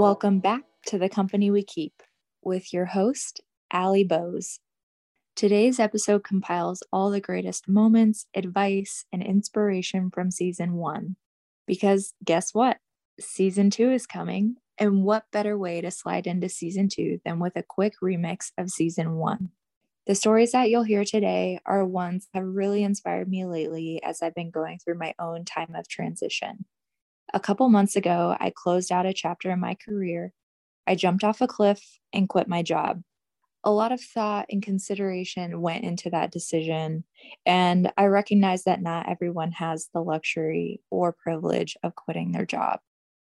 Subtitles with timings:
[0.00, 2.02] Welcome back to The Company We Keep
[2.40, 4.60] with your host, Allie Bose.
[5.36, 11.16] Today's episode compiles all the greatest moments, advice, and inspiration from season one.
[11.66, 12.78] Because guess what?
[13.20, 17.54] Season two is coming, and what better way to slide into season two than with
[17.54, 19.50] a quick remix of season one?
[20.06, 24.22] The stories that you'll hear today are ones that have really inspired me lately as
[24.22, 26.64] I've been going through my own time of transition.
[27.32, 30.32] A couple months ago, I closed out a chapter in my career.
[30.86, 31.80] I jumped off a cliff
[32.12, 33.02] and quit my job.
[33.62, 37.04] A lot of thought and consideration went into that decision,
[37.44, 42.80] and I recognize that not everyone has the luxury or privilege of quitting their job.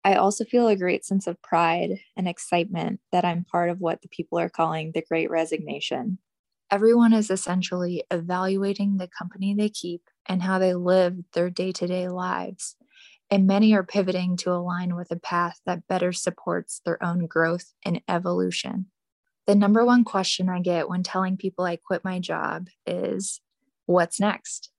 [0.03, 4.01] I also feel a great sense of pride and excitement that I'm part of what
[4.01, 6.19] the people are calling the great resignation.
[6.69, 11.87] Everyone is essentially evaluating the company they keep and how they live their day to
[11.87, 12.75] day lives
[13.31, 17.73] and many are pivoting to align with a path that better supports their own growth
[17.85, 18.87] and evolution.
[19.47, 23.39] The number one question I get when telling people I quit my job is,
[23.85, 24.69] What's next?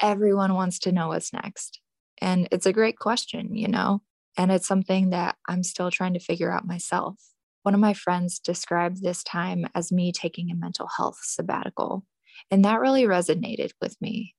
[0.00, 1.80] Everyone wants to know what's next.
[2.20, 4.02] And it's a great question, you know,
[4.36, 7.16] and it's something that I'm still trying to figure out myself.
[7.62, 12.04] One of my friends described this time as me taking a mental health sabbatical,
[12.50, 14.34] and that really resonated with me.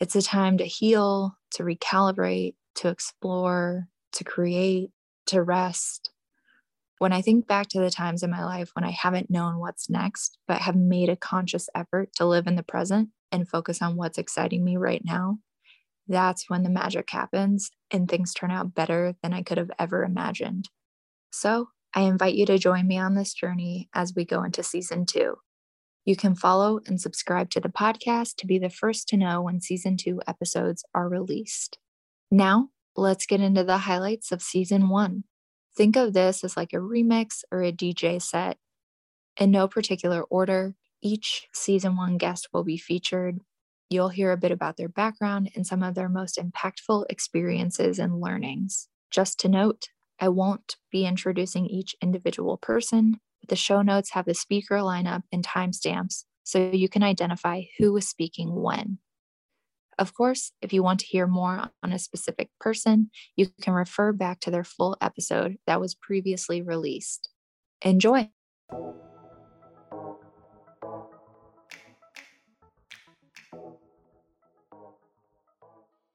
[0.00, 4.90] It's a time to heal, to recalibrate, to explore, to create,
[5.26, 6.10] to rest.
[6.98, 9.90] When I think back to the times in my life when I haven't known what's
[9.90, 13.96] next, but have made a conscious effort to live in the present and focus on
[13.96, 15.38] what's exciting me right now,
[16.06, 20.04] that's when the magic happens and things turn out better than I could have ever
[20.04, 20.68] imagined.
[21.32, 25.04] So, I invite you to join me on this journey as we go into season
[25.04, 25.36] two.
[26.04, 29.60] You can follow and subscribe to the podcast to be the first to know when
[29.60, 31.78] season two episodes are released.
[32.32, 35.24] Now, let's get into the highlights of season one.
[35.76, 38.56] Think of this as like a remix or a DJ set.
[39.38, 43.40] In no particular order, each season one guest will be featured.
[43.90, 48.18] You'll hear a bit about their background and some of their most impactful experiences and
[48.18, 48.88] learnings.
[49.10, 49.88] Just to note,
[50.18, 55.24] I won't be introducing each individual person, but the show notes have the speaker lineup
[55.30, 59.00] and timestamps so you can identify who is speaking when.
[59.98, 64.12] Of course, if you want to hear more on a specific person, you can refer
[64.12, 67.28] back to their full episode that was previously released.
[67.82, 68.30] Enjoy!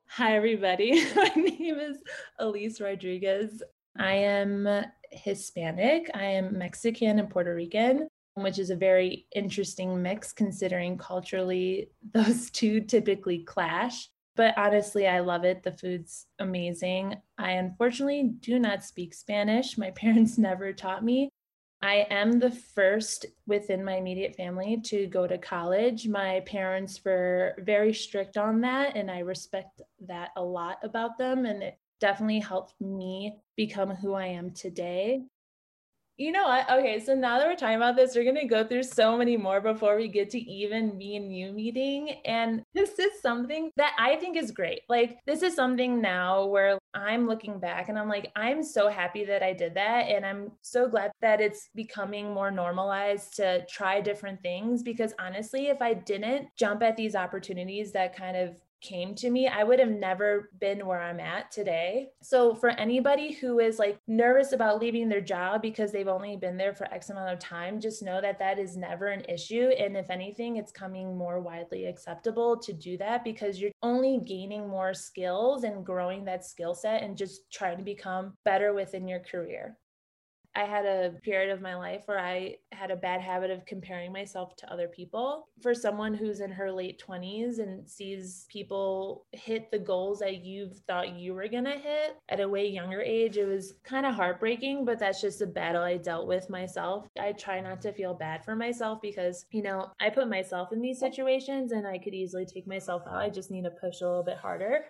[0.07, 1.05] Hi, everybody.
[1.15, 1.97] My name is
[2.41, 3.61] Ellyse Rodriguez.
[3.99, 4.67] I am
[5.11, 6.09] Hispanic.
[6.15, 8.07] I am Mexican and Puerto Rican
[8.43, 14.09] which is a very interesting mix considering culturally those two typically clash.
[14.35, 15.63] But honestly, I love it.
[15.63, 17.15] The food's amazing.
[17.39, 19.77] I unfortunately do not speak Spanish.
[19.77, 21.29] My parents never taught me.
[21.81, 26.07] I am the first within my immediate family to go to college.
[26.07, 31.45] My parents were very strict on that, and I respect that a lot about them.
[31.45, 35.23] And it definitely helped me become who I am today
[36.17, 36.69] you know what?
[36.69, 39.37] Okay, so now that we're talking about this, we're going to go through so many
[39.37, 42.09] more before we get to even me and you meeting.
[42.25, 44.81] And this is something that I think is great.
[44.89, 49.25] Like, this is something now where I'm looking back and I'm like, I'm so happy
[49.25, 50.09] that I did that.
[50.09, 54.81] And I'm so glad that it's becoming more normalized to try different things.
[54.81, 59.47] Because honestly, if I didn't jump at these opportunities that kind of came to me,
[59.47, 62.09] I would have never been where I'm at today.
[62.21, 66.57] So, for anybody who is like nervous about leaving their job because they've only been
[66.57, 69.69] there for X amount of time, just know that that is never an issue.
[69.77, 74.67] And if anything, it's coming more widely acceptable to do that because you're only gaining
[74.67, 79.19] more skills and growing that skill set and just trying to become better within your
[79.19, 79.77] career.
[80.57, 84.11] I had a period of my life where I had a bad habit of comparing
[84.11, 85.49] myself to other people.
[85.61, 90.71] For someone who's in her late 20s and sees people hit the goals that you
[90.87, 94.15] thought you were going to hit at a way younger age, it was kind of
[94.15, 97.05] heartbreaking, but that's just a battle I dealt with myself.
[97.19, 100.81] I try not to feel bad for myself because, you know, I put myself in
[100.81, 103.17] these situations and I could easily take myself out.
[103.17, 104.85] I just need to push a little bit harder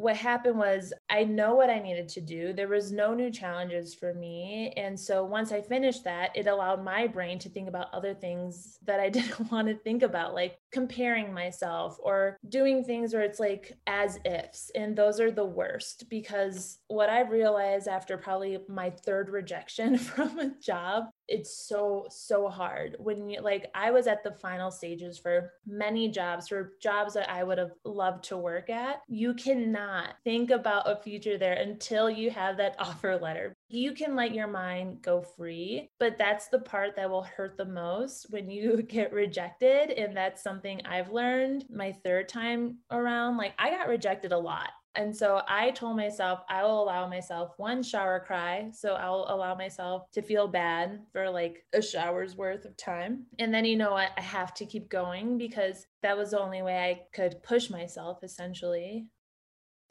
[0.00, 2.54] what happened was I know what I needed to do.
[2.54, 4.72] There was no new challenges for me.
[4.78, 8.78] And so once I finished that, it allowed my brain to think about other things
[8.86, 13.40] that I didn't want to think about, like comparing myself or doing things where it's
[13.40, 14.70] like as ifs.
[14.74, 20.38] And those are the worst because what I realized after probably my third rejection from
[20.38, 25.16] a job it's so so hard when you like i was at the final stages
[25.16, 29.02] for many jobs for jobs that i would have loved to work at.
[29.08, 33.54] You cannot think about a future there until you have that offer letter.
[33.68, 37.64] You can let your mind go free but that's the part that will hurt the
[37.64, 43.36] most when you get rejected and that's something i've learned my third time around.
[43.36, 47.52] Like i got rejected a lot and so I told myself I will allow myself
[47.56, 48.70] one shower cry.
[48.72, 53.26] So I'll allow myself to feel bad for like a shower's worth of time.
[53.38, 54.10] And then, you know what?
[54.16, 58.24] I have to keep going because that was the only way I could push myself
[58.24, 59.06] essentially.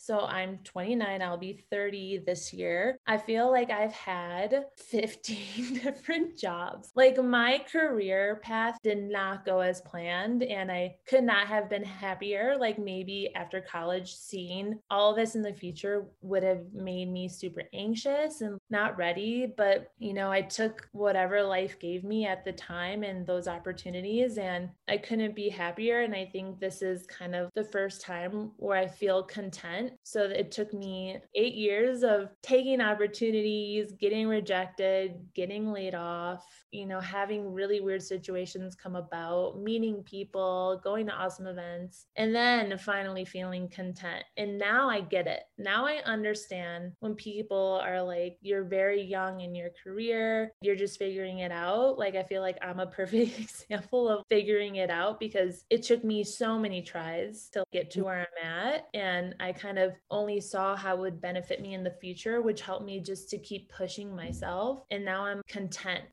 [0.02, 2.98] So I'm 29, I'll be 30 this year.
[3.06, 6.90] I feel like I've had 15 different jobs.
[6.96, 11.84] Like my career path did not go as planned, and I could not have been
[11.84, 12.56] happier.
[12.58, 17.64] Like maybe after college, seeing all this in the future would have made me super
[17.74, 19.54] anxious and not ready.
[19.58, 24.38] But, you know, I took whatever life gave me at the time and those opportunities,
[24.38, 26.02] and I couldn't be happier.
[26.02, 30.24] And I think this is kind of the first time where I feel content so
[30.24, 37.00] it took me eight years of taking opportunities, getting rejected, getting laid off, you know,
[37.00, 43.26] having really weird situations come about, meeting people, going to awesome events, and then finally
[43.26, 44.24] feeling content.
[44.38, 45.44] And now I get it.
[45.58, 51.00] Now I understand when people are like, you're very young in your career, you're just
[51.00, 51.98] figuring it out.
[51.98, 56.04] Like, I feel like I'm a perfect example of figuring it out because it took
[56.04, 58.06] me so many tries to get to mm.
[58.06, 58.88] where I'm at.
[58.94, 59.79] And I kind of
[60.12, 63.38] only saw how it would benefit me in the future, which helped me just to
[63.38, 64.84] keep pushing myself.
[64.92, 66.06] And now I'm content.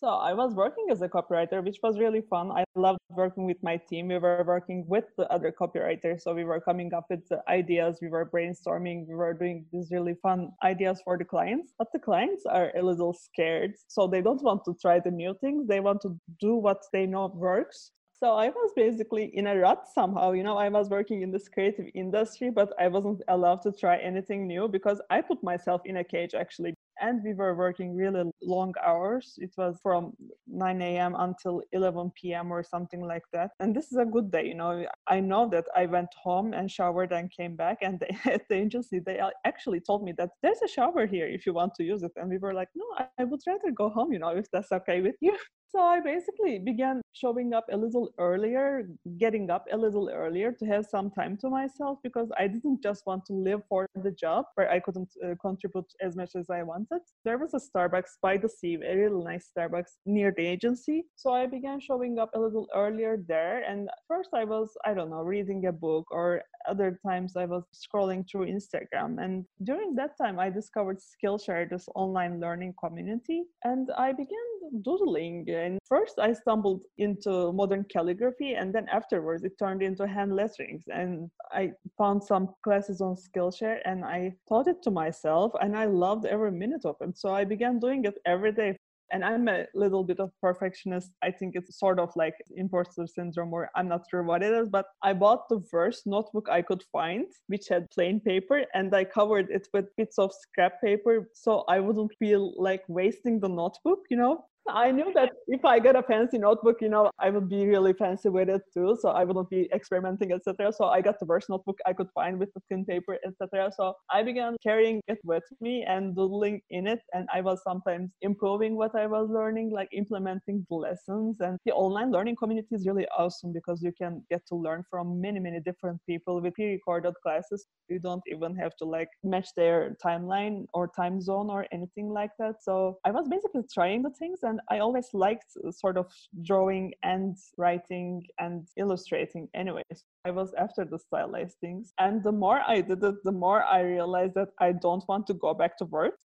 [0.00, 2.50] So I was working as a copywriter, which was really fun.
[2.50, 4.08] I loved working with my team.
[4.08, 6.22] We were working with the other copywriters.
[6.22, 10.14] So we were coming up with ideas, we were brainstorming, we were doing these really
[10.22, 11.74] fun ideas for the clients.
[11.78, 13.72] But the clients are a little scared.
[13.88, 15.66] So they don't want to try the new things.
[15.68, 17.90] They want to do what they know works.
[18.14, 20.32] So I was basically in a rut somehow.
[20.32, 23.98] You know, I was working in this creative industry, but I wasn't allowed to try
[23.98, 28.30] anything new because I put myself in a cage actually and we were working really
[28.42, 29.34] long hours.
[29.38, 30.12] It was from
[30.46, 31.14] 9 a.m.
[31.18, 32.52] until 11 p.m.
[32.52, 33.50] or something like that.
[33.60, 34.86] And this is a good day, you know.
[35.06, 38.56] I know that I went home and showered and came back, and they, at the
[38.56, 42.02] agency they actually told me that there's a shower here if you want to use
[42.02, 42.12] it.
[42.16, 42.84] And we were like, no,
[43.18, 45.36] I would rather go home, you know, if that's okay with you.
[45.70, 48.88] So I basically began showing up a little earlier,
[49.18, 53.06] getting up a little earlier to have some time to myself because I didn't just
[53.06, 56.64] want to live for the job where I couldn't uh, contribute as much as I
[56.64, 57.02] wanted.
[57.24, 61.04] There was a Starbucks by the sea, a really nice Starbucks near the agency.
[61.14, 63.62] So I began showing up a little earlier there.
[63.62, 67.62] And first I was, I don't know, reading a book or other times I was
[67.74, 69.22] scrolling through Instagram.
[69.22, 73.44] And during that time, I discovered Skillshare, this online learning community.
[73.64, 79.52] And I began doodling and first i stumbled into modern calligraphy and then afterwards it
[79.58, 80.84] turned into hand letterings.
[80.88, 85.84] And i found some classes on skillshare and i taught it to myself and i
[85.84, 87.18] loved every minute of it.
[87.18, 88.76] So i began doing it every day.
[89.12, 91.10] And i'm a little bit of perfectionist.
[91.22, 94.68] I think it's sort of like imposter syndrome or i'm not sure what it is
[94.68, 99.04] but i bought the first notebook i could find which had plain paper and i
[99.04, 101.28] covered it with bits of scrap paper.
[101.34, 104.44] So i wouldn't feel like wasting the notebook you know
[104.74, 107.92] I knew that if I get a fancy notebook, you know, I would be really
[107.92, 108.96] fancy with it too.
[109.00, 110.72] So I wouldn't be experimenting, etc.
[110.72, 113.70] So I got the worst notebook I could find with the thin paper, etc.
[113.76, 117.00] So I began carrying it with me and doodling in it.
[117.12, 121.40] And I was sometimes improving what I was learning, like implementing the lessons.
[121.40, 125.20] And the online learning community is really awesome because you can get to learn from
[125.20, 127.66] many, many different people with pre-recorded classes.
[127.88, 132.30] You don't even have to like match their timeline or time zone or anything like
[132.38, 132.62] that.
[132.62, 136.06] So I was basically trying the things and I always liked uh, sort of
[136.42, 140.04] drawing and writing and illustrating anyways.
[140.24, 141.92] I was after the stylized things.
[141.98, 145.34] And the more I did it, the more I realized that I don't want to
[145.34, 146.18] go back to work.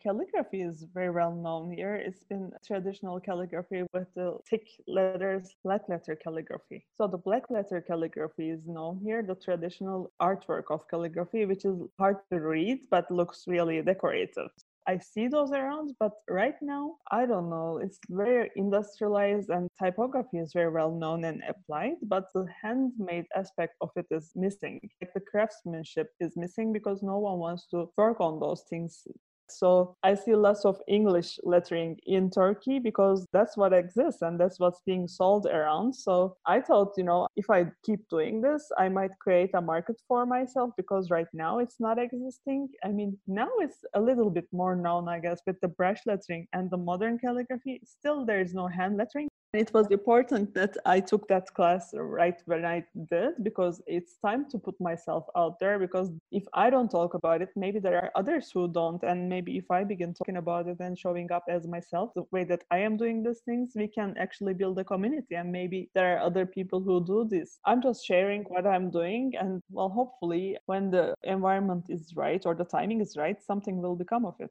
[0.00, 1.96] Calligraphy is very well known here.
[1.96, 6.86] It's been traditional calligraphy with the thick letters, black letter calligraphy.
[6.94, 11.76] So the black letter calligraphy is known here, the traditional artwork of calligraphy, which is
[11.98, 14.50] hard to read but looks really decorative.
[14.88, 17.78] I see those around, but right now, I don't know.
[17.84, 23.74] It's very industrialized and typography is very well known and applied, but the handmade aspect
[23.82, 24.80] of it is missing.
[25.02, 29.06] Like the craftsmanship is missing because no one wants to work on those things
[29.50, 34.58] So I see lots of English lettering in Turkey because that's what exists and that's
[34.58, 35.94] what's being sold around.
[35.94, 39.96] So I thought, you know, if I keep doing this, I might create a market
[40.06, 42.68] for myself because right now it's not existing.
[42.84, 46.46] I mean, now it's a little bit more known, I guess, with the brush lettering
[46.52, 47.80] and the modern calligraphy.
[47.84, 49.28] Still, there is no hand lettering.
[49.54, 54.44] It was important that I took that class right when I did because it's time
[54.50, 55.78] to put myself out there.
[55.78, 59.02] Because if I don't talk about it, maybe there are others who don't.
[59.02, 62.44] And maybe if I begin talking about it and showing up as myself, the way
[62.44, 65.36] that I am doing these things, we can actually build a community.
[65.36, 67.58] And maybe there are other people who do this.
[67.64, 69.32] I'm just sharing what I'm doing.
[69.40, 73.96] And well, hopefully, when the environment is right or the timing is right, something will
[73.96, 74.50] become of it.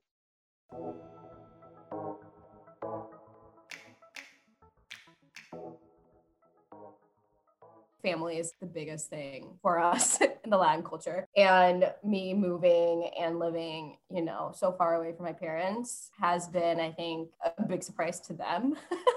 [8.08, 11.28] Family is the biggest thing for us in the Latin culture.
[11.36, 16.80] And me moving and living, you know, so far away from my parents has been,
[16.80, 18.76] I think, a big surprise to them.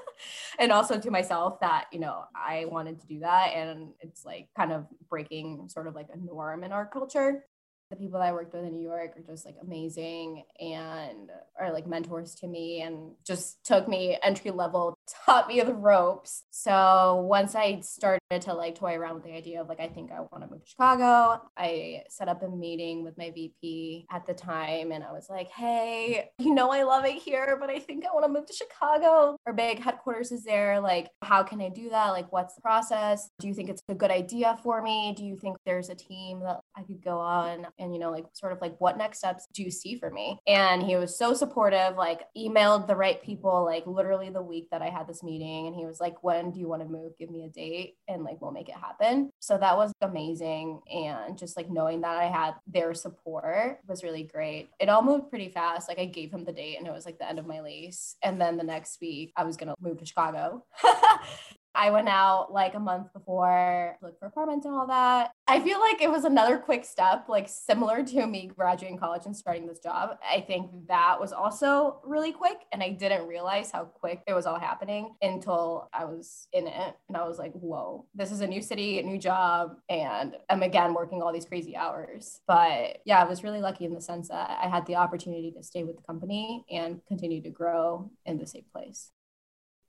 [0.58, 3.52] and also to myself that, you know, I wanted to do that.
[3.54, 7.44] And it's like kind of breaking sort of like a norm in our culture
[7.90, 11.28] the people that I worked with in New York are just like amazing and
[11.58, 16.44] are like mentors to me and just took me entry level, taught me the ropes.
[16.50, 20.12] So once I started to like toy around with the idea of like, I think
[20.12, 24.26] I want to move to Chicago, I set up a meeting with my VP at
[24.26, 27.78] the time and I was like, hey, you know, I love it here, but I
[27.78, 29.36] think I want to move to Chicago.
[29.46, 30.80] Our big headquarters is there.
[30.80, 32.10] Like, how can I do that?
[32.10, 33.30] Like, what's the process?
[33.40, 35.14] Do you think it's a good idea for me?
[35.16, 37.66] Do you think there's a team that I could go on?
[37.78, 40.38] and you know like sort of like what next steps do you see for me
[40.46, 44.82] and he was so supportive like emailed the right people like literally the week that
[44.82, 47.30] i had this meeting and he was like when do you want to move give
[47.30, 49.30] me a date and like we'll make it happen.
[49.40, 54.24] So that was amazing and just like knowing that i had their support was really
[54.24, 54.70] great.
[54.78, 55.88] It all moved pretty fast.
[55.88, 58.16] Like i gave him the date and it was like the end of my lease
[58.22, 60.64] and then the next week i was going to move to chicago
[61.74, 65.32] I went out like a month before, look for apartments and all that.
[65.46, 69.36] I feel like it was another quick step, like similar to me graduating college and
[69.36, 70.16] starting this job.
[70.28, 72.58] I think that was also really quick.
[72.72, 76.96] And I didn't realize how quick it was all happening until I was in it.
[77.08, 79.76] And I was like, whoa, this is a new city, a new job.
[79.88, 82.40] And I'm again working all these crazy hours.
[82.46, 85.62] But yeah, I was really lucky in the sense that I had the opportunity to
[85.62, 89.12] stay with the company and continue to grow in the same place.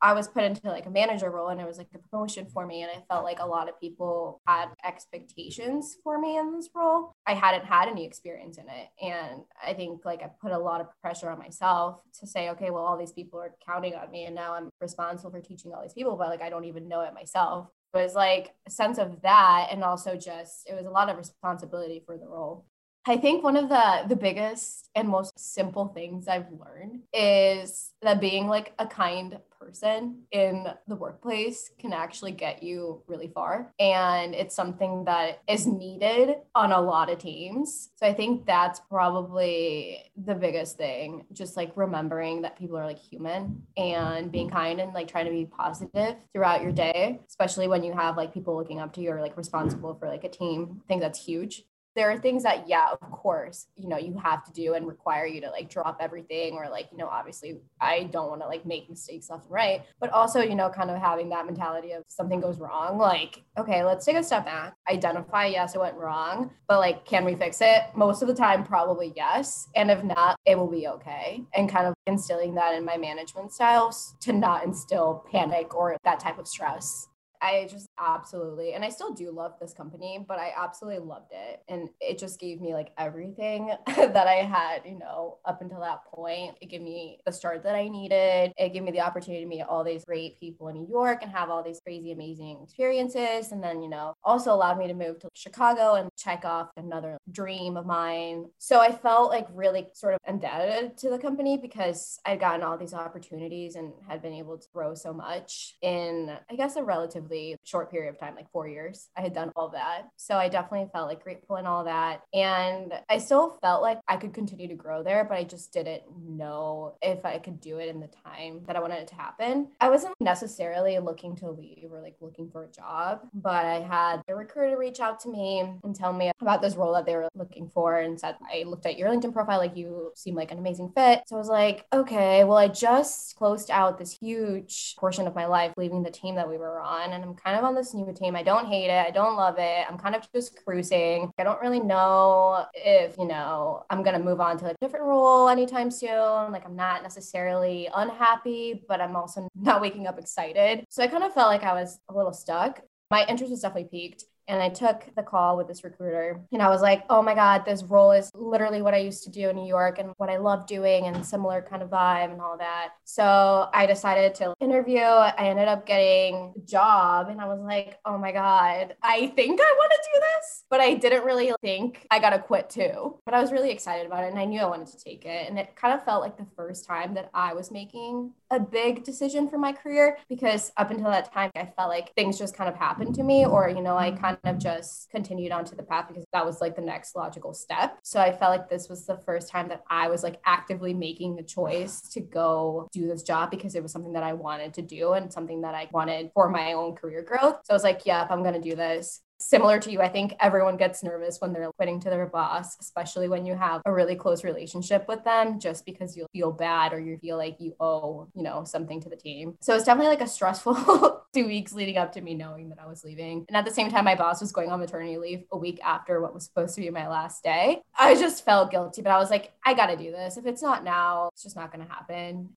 [0.02, 2.66] I was put into like a manager role and it was like a promotion for
[2.66, 2.82] me.
[2.82, 7.14] And I felt like a lot of people had expectations for me in this role.
[7.28, 8.90] I hadn't had any experience in it.
[9.02, 12.72] And I think like I put a lot of pressure on myself to say, okay,
[12.72, 15.84] well, all these people are counting on me and now I'm responsible for teaching all
[15.84, 17.68] these people, but like I don't even know it myself.
[17.94, 19.68] It was like a sense of that.
[19.72, 22.66] And also just, it was a lot of responsibility for the role.
[23.06, 28.22] I think one of the the biggest and most simple things I've learned is that
[28.22, 34.34] being like a kind person in the workplace can actually get you really far and
[34.34, 37.90] it's something that is needed on a lot of teams.
[37.96, 43.00] So I think that's probably the biggest thing just like remembering that people are like
[43.00, 47.84] human and being kind and like trying to be positive throughout your day, especially when
[47.84, 50.82] you have like people looking up to you or like responsible for like a team.
[50.84, 51.64] I think that's huge
[51.96, 55.26] there are things that yeah of course you know you have to do and require
[55.26, 58.66] you to like drop everything or like you know obviously i don't want to like
[58.66, 62.04] make mistakes left and right but also you know kind of having that mentality of
[62.08, 66.52] something goes wrong like okay let's take a step back identify yes it went wrong
[66.68, 67.84] but like can we fix it?
[67.96, 71.86] Most of the time probably yes and if not it will be okay and kind
[71.86, 76.48] of instilling that in my management styles to not instill panic or that type of
[76.48, 77.08] stress.
[77.42, 81.62] I just absolutely, and I still do love this company, but I absolutely loved it.
[81.68, 86.04] And it just gave me like everything that I had, you know, up until that
[86.06, 86.56] point.
[86.62, 88.54] It gave me the start that I needed.
[88.58, 91.32] It gave me the opportunity to meet all these great people in New York and
[91.32, 93.52] have all these crazy, amazing experiences.
[93.52, 97.18] And then, you know, also allowed me to move to Chicago and check off another
[97.32, 98.46] dream of mine.
[98.58, 102.78] So I felt like really sort of indebted to the company because I'd gotten all
[102.78, 107.12] these opportunities and had been able to grow so much in, I guess, a relatively
[107.12, 107.58] relatively
[107.92, 109.10] period of time, like four years.
[109.18, 110.08] I had done all that.
[110.18, 112.22] So I definitely felt like grateful and all that.
[112.34, 116.04] And I still felt like I could continue to grow there, but I just didn't
[116.28, 119.68] know if I could do it in the time that I wanted it to happen.
[119.80, 124.22] I wasn't necessarily looking to leave or like looking for a job, but I had
[124.28, 127.28] a recruiter reach out to me and tell me about this role that they were
[127.36, 130.60] looking for and said, I looked at your LinkedIn profile, like you seem like an
[130.60, 131.24] amazing fit.
[131.28, 135.46] So I was like, okay, well, I just closed out this huge portion of my
[135.46, 137.12] life leaving the team that we were on.
[137.12, 138.36] And I'm kind of on this new team.
[138.36, 139.06] I don't hate it.
[139.06, 139.86] I don't love it.
[139.90, 141.32] I'm kind of just cruising.
[141.40, 145.06] I don't really know if, you know, I'm going to move on to a different
[145.06, 146.52] role anytime soon.
[146.52, 150.86] Like, I'm not necessarily unhappy, but I'm also not waking up excited.
[150.90, 152.82] So I kind of felt like I was a little stuck.
[153.10, 154.26] My interest was definitely piqued.
[154.48, 157.64] And I took the call with this recruiter and I was like, oh my God,
[157.66, 160.38] this role is literally what I used to do in New York and what I
[160.38, 162.90] love doing and similar kind of vibe and all that.
[163.06, 165.00] So I decided to interview.
[165.00, 169.60] I ended up getting a job and I was like, oh my God, I think
[169.62, 170.64] I want to do this.
[170.70, 173.20] But I didn't really think I got to quit too.
[173.26, 175.50] But I was really excited about it and I knew I wanted to take it.
[175.50, 179.04] And it kind of felt like the first time that I was making a big
[179.04, 182.70] decision for my career because up until that time, I felt like things just kind
[182.70, 184.22] of happened to me or, you know, I mm-hmm.
[184.22, 187.98] kind of just continued onto the path because that was like the next logical step.
[188.04, 191.36] So I felt like this was the first time that I was like actively making
[191.36, 194.82] the choice to go do this job because it was something that I wanted to
[194.82, 197.58] do and something that I wanted for my own career growth.
[197.64, 200.34] So I was like, yep, I'm going to do this similar to you, I think
[200.40, 204.16] everyone gets nervous when they're quitting to their boss, especially when you have a really
[204.16, 208.28] close relationship with them, just because you feel bad or you feel like you owe,
[208.36, 209.56] you know, something to the team.
[209.62, 212.88] So it's definitely like a stressful two weeks leading up to me knowing that I
[212.88, 213.46] was leaving.
[213.48, 216.22] And at the same time, my boss was going on maternity leave a week after
[216.22, 217.82] what was supposed to be my last day.
[217.98, 220.38] I just felt guilty, but I was like, I got to do this.
[220.38, 222.50] If it's not now, it's just not to happen.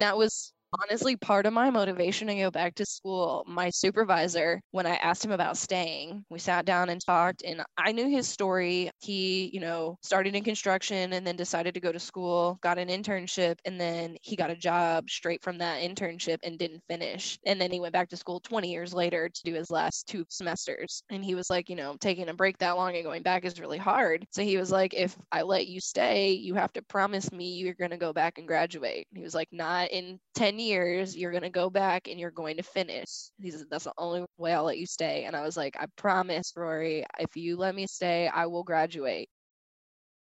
[0.00, 3.44] That was honestly part of my motivation to go back to school.
[3.46, 7.92] My supervisor, when I asked him about staying, we sat down and talked, and I
[7.92, 8.90] knew his story.
[9.00, 12.88] He, you know, started in construction and then decided to go to school, got an
[12.88, 17.38] internship, and then he got a job straight from that internship and didn't finish.
[17.46, 20.24] And then he went back to school 20 years later to do his last two
[20.28, 21.02] semesters.
[21.10, 23.60] And he was like, you know, taking a break that long and going back is
[23.60, 24.26] really hard.
[24.30, 27.74] So he was like, if I let you stay, you have to promise me you're
[27.74, 29.06] going to go back and graduate.
[29.14, 32.56] He was like, not in 10 years, you're going to go back and you're going
[32.58, 33.30] to finish.
[33.38, 35.24] He said, That's the only way I'll let you stay.
[35.24, 39.28] And I was like, I promise, Rory, if you let me stay, I will graduate.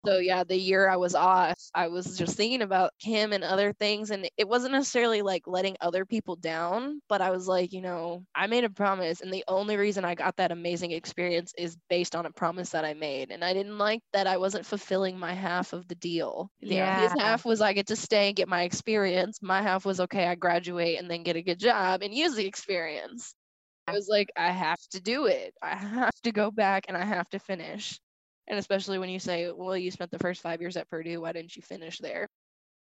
[0.05, 3.73] So yeah, the year I was off, I was just thinking about him and other
[3.73, 7.81] things and it wasn't necessarily like letting other people down, but I was like, you
[7.81, 11.77] know, I made a promise and the only reason I got that amazing experience is
[11.89, 15.19] based on a promise that I made and I didn't like that I wasn't fulfilling
[15.19, 16.49] my half of the deal.
[16.61, 17.01] Yeah.
[17.01, 19.41] his half was I get to stay and get my experience.
[19.41, 22.45] My half was okay, I graduate and then get a good job and use the
[22.45, 23.35] experience.
[23.87, 25.53] I was like, I have to do it.
[25.61, 27.99] I have to go back and I have to finish.
[28.49, 31.31] And especially when you say, well, you spent the first five years at Purdue, why
[31.31, 32.27] didn't you finish there?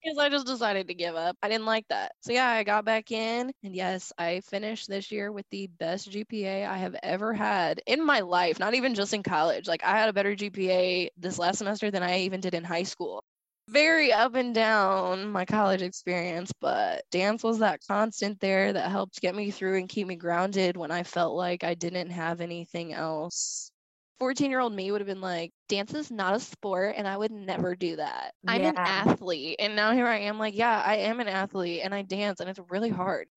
[0.03, 1.37] Because I just decided to give up.
[1.43, 2.13] I didn't like that.
[2.21, 3.53] So yeah, I got back in.
[3.63, 8.05] And yes, I finished this year with the best GPA I have ever had in
[8.05, 9.67] my life, not even just in college.
[9.67, 12.83] Like I had a better GPA this last semester than I even did in high
[12.83, 13.25] school
[13.69, 19.21] very up and down my college experience, but dance was that constant there that helped
[19.21, 22.93] get me through and keep me grounded when I felt like I didn't have anything
[22.93, 23.71] else
[24.19, 27.17] 14 year old me would have been like, dance is not a sport and I
[27.17, 28.35] would never do that.
[28.47, 29.57] I'm an athlete.
[29.59, 32.49] And now here I am, like, yeah, I am an athlete and I dance and
[32.49, 33.29] it's really hard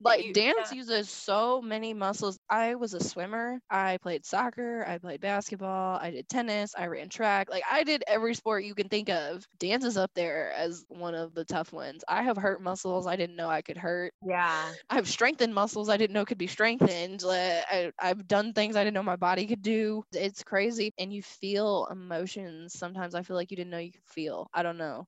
[0.00, 0.76] like dance yeah.
[0.76, 2.38] uses so many muscles.
[2.48, 3.60] I was a swimmer.
[3.70, 4.84] I played soccer.
[4.86, 5.98] I played basketball.
[5.98, 6.74] I did tennis.
[6.76, 7.48] I ran track.
[7.50, 9.46] Like I did every sport you can think of.
[9.58, 12.04] Dance is up there as one of the tough ones.
[12.08, 14.12] I have hurt muscles I didn't know I could hurt.
[14.26, 14.74] Yeah.
[14.90, 17.22] I've strengthened muscles I didn't know could be strengthened.
[17.22, 20.04] Like, I, I've done things I didn't know my body could do.
[20.12, 20.92] It's crazy.
[20.98, 22.74] And you feel emotions.
[22.78, 24.48] Sometimes I feel like you didn't know you could feel.
[24.52, 25.06] I don't know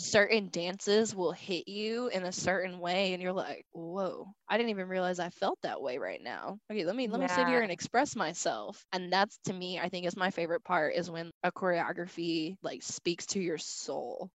[0.00, 4.70] certain dances will hit you in a certain way and you're like whoa i didn't
[4.70, 6.58] even realize i felt that way right now.
[6.70, 7.26] Okay let me let yeah.
[7.26, 10.64] me sit here and express myself and that's to me i think is my favorite
[10.64, 14.30] part is when a choreography like speaks to your soul.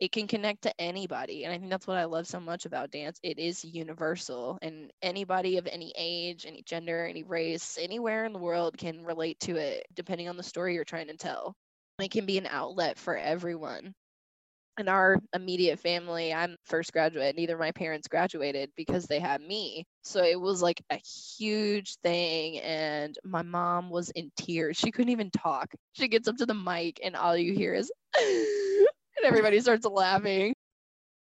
[0.00, 2.90] It can connect to anybody and i think that's what i love so much about
[2.90, 3.18] dance.
[3.22, 8.38] It is universal and anybody of any age any gender any race anywhere in the
[8.38, 11.54] world can relate to it depending on the story you're trying to tell.
[12.00, 13.94] It can be an outlet for everyone
[14.78, 17.36] in our immediate family, I'm first graduate.
[17.36, 19.84] Neither my parents graduated because they had me.
[20.02, 20.98] So it was like a
[21.38, 22.58] huge thing.
[22.60, 24.76] And my mom was in tears.
[24.76, 25.72] She couldn't even talk.
[25.92, 30.54] She gets up to the mic, and all you hear is, and everybody starts laughing.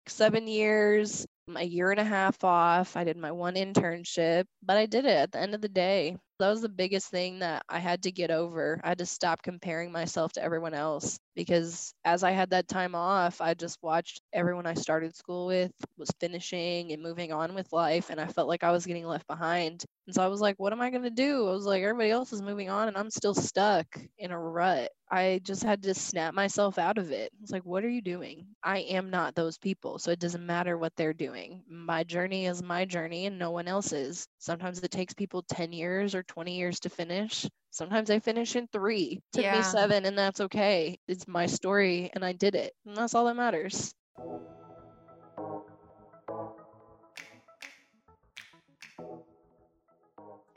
[0.07, 1.25] Seven years,
[1.55, 2.97] a year and a half off.
[2.97, 6.17] I did my one internship, but I did it at the end of the day.
[6.39, 8.79] That was the biggest thing that I had to get over.
[8.83, 12.95] I had to stop comparing myself to everyone else because as I had that time
[12.95, 17.71] off, I just watched everyone I started school with was finishing and moving on with
[17.73, 18.09] life.
[18.09, 19.83] And I felt like I was getting left behind.
[20.07, 21.47] And so I was like, what am I going to do?
[21.47, 23.85] I was like, everybody else is moving on and I'm still stuck
[24.17, 24.89] in a rut.
[25.11, 27.31] I just had to snap myself out of it.
[27.41, 28.47] It's like, what are you doing?
[28.63, 29.99] I am not those people.
[29.99, 31.63] So it doesn't matter what they're doing.
[31.69, 34.27] My journey is my journey and no one else's.
[34.39, 37.45] Sometimes it takes people 10 years or 20 years to finish.
[37.71, 39.19] Sometimes I finish in three.
[39.19, 39.57] It took Yeah.
[39.57, 40.97] me seven, and that's okay.
[41.07, 42.73] It's my story, and I did it.
[42.85, 43.93] And that's all that matters.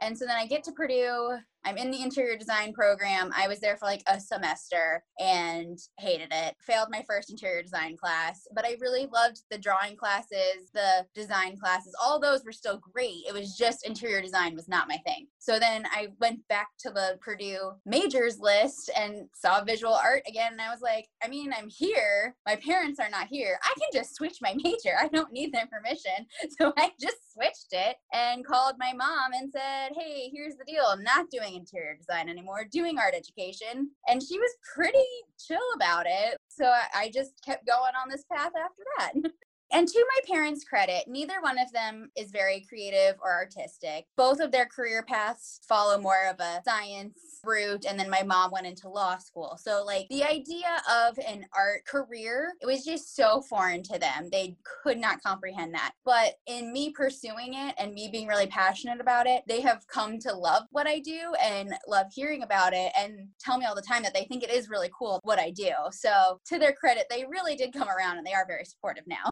[0.01, 1.39] And so then I get to Purdue.
[1.65, 3.31] I'm in the interior design program.
[3.37, 6.57] I was there for like a semester and hated it.
[6.61, 11.57] Failed my first interior design class, but I really loved the drawing classes, the design
[11.57, 11.95] classes.
[12.03, 13.23] All those were still great.
[13.29, 15.29] It was just interior design was not my thing.
[15.39, 20.53] So then I went back to the Purdue majors list and saw visual art again.
[20.53, 22.35] And I was like, I mean, I'm here.
[22.47, 23.59] My parents are not here.
[23.63, 24.97] I can just switch my major.
[24.99, 26.27] I don't need their permission.
[26.59, 30.85] So I just switched it and called my mom and said, Hey, here's the deal.
[30.89, 33.91] I'm not doing interior design anymore, doing art education.
[34.09, 34.99] And she was pretty
[35.39, 36.37] chill about it.
[36.49, 39.33] So I, I just kept going on this path after that.
[39.75, 44.05] And to my parents' credit, neither one of them is very creative or artistic.
[44.19, 48.51] Both of their career paths follow more of a science route, and then my mom
[48.51, 49.59] went into law school.
[49.59, 54.29] So, like, the idea of an art career, it was just so foreign to them.
[54.31, 55.93] They could not comprehend that.
[56.05, 60.19] But in me pursuing it and me being really passionate about it, they have come
[60.21, 63.81] to love what I do and love hearing about it and tell me all the
[63.81, 65.73] time that they think it is really cool what I do.
[65.93, 69.31] So, to their credit, they really did come around and they are very supportive now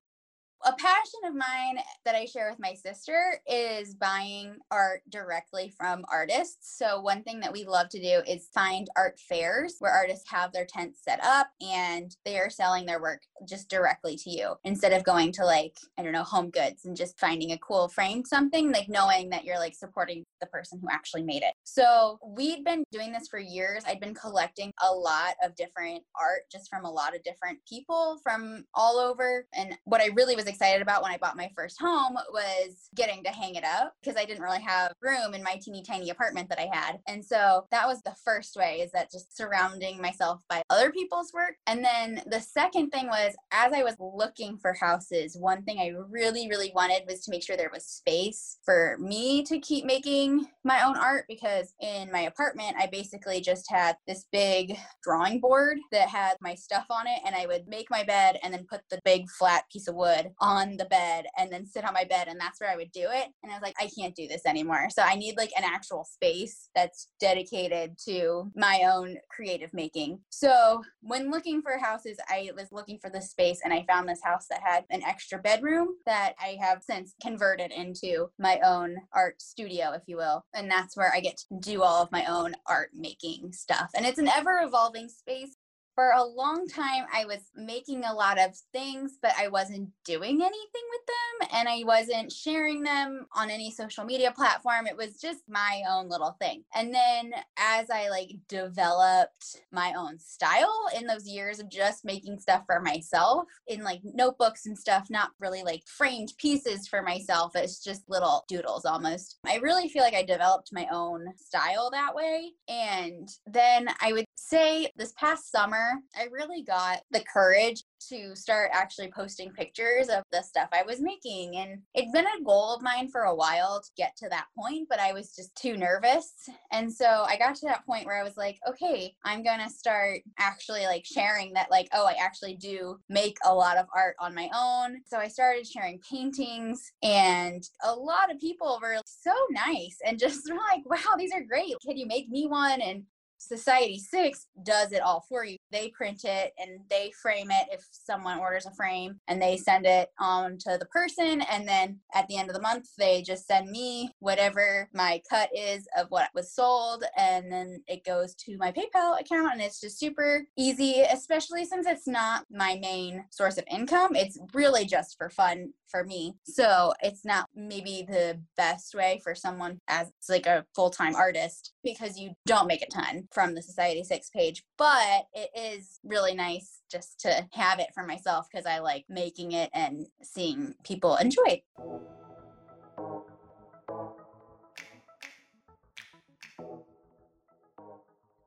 [0.65, 6.05] a passion of mine that I share with my sister is buying art directly from
[6.13, 6.77] artists.
[6.77, 10.53] So, one thing that we love to do is find art fairs where artists have
[10.53, 14.93] their tents set up and they are selling their work just directly to you instead
[14.93, 18.25] of going to, like, I don't know, home goods and just finding a cool frame
[18.25, 21.55] something, like knowing that you're like supporting the person who actually made it.
[21.65, 23.83] So, we'd been doing this for years.
[23.87, 28.19] I'd been collecting a lot of different art just from a lot of different people
[28.23, 29.47] from all over.
[29.55, 33.25] And what I really was excited about when I bought my first home was getting
[33.25, 36.49] to hang it up because I didn't really have room in my teeny tiny apartment
[36.51, 36.99] that I had.
[37.09, 41.33] And so that was the first way is that just surrounding myself by other people's
[41.33, 41.55] work.
[41.67, 45.93] And then the second thing was as I was looking for houses, one thing I
[46.09, 50.47] really, really wanted was to make sure there was space for me to keep making
[50.65, 55.79] my own art because in my apartment, I basically just had this big drawing board
[55.93, 57.21] that had my stuff on it.
[57.25, 60.31] And I would make my bed and then put the big flat piece of wood
[60.41, 62.29] on the bed and then sit on my bed.
[62.29, 63.29] And that's where I would do it.
[63.43, 64.89] And I was like, I can't do this anymore.
[64.91, 70.21] So I need like an actual space that's dedicated to my own creative making.
[70.31, 74.23] So when looking for houses, I was looking for this space and I found this
[74.23, 79.41] house that had an extra bedroom that I have since converted into my own art
[79.41, 80.45] studio, if you will.
[80.55, 83.91] And that's where I get to do all of my own art making stuff.
[83.95, 85.57] And it's an ever evolving space
[86.01, 90.41] for a long time i was making a lot of things but i wasn't doing
[90.41, 94.87] anything with them and i wasn't sharing them on any social media platform.
[94.87, 96.65] It was just my own little thing.
[96.75, 102.39] And then as i like developed my own style in those years of just making
[102.39, 107.53] stuff for myself in like notebooks and stuff not really like framed pieces for myself
[107.55, 109.39] it's just little doodles almost.
[109.47, 112.53] I really feel like i developed my own style that way.
[112.69, 118.71] And then i would say this past summer I really got the courage to start
[118.73, 121.57] actually posting pictures of the stuff I was making.
[121.57, 124.89] And it's been a goal of mine for a while to get to that point,
[124.89, 126.33] but I was just too nervous.
[126.73, 129.69] And so I got to that point where I was like, okay, I'm going to
[129.69, 134.17] start actually like sharing that, like, oh, I actually do make a lot of art
[134.19, 135.01] on my own.
[135.07, 140.49] So I started sharing paintings, and a lot of people were so nice and just
[140.51, 141.75] like, wow, these are great.
[141.85, 142.81] Can you make me one?
[142.81, 143.05] And
[143.39, 145.57] Society 6 does it all for you.
[145.71, 149.87] They print it and they frame it if someone orders a frame and they send
[149.87, 151.43] it on to the person.
[151.43, 155.51] And then at the end of the month, they just send me whatever my cut
[155.57, 157.05] is of what was sold.
[157.17, 159.53] And then it goes to my PayPal account.
[159.53, 164.17] And it's just super easy, especially since it's not my main source of income.
[164.17, 166.35] It's really just for fun for me.
[166.45, 171.73] So it's not maybe the best way for someone as like a full time artist
[171.83, 176.35] because you don't make a ton from the Society 6 page, but it is really
[176.35, 181.17] nice just to have it for myself because I like making it and seeing people
[181.17, 181.65] enjoy it.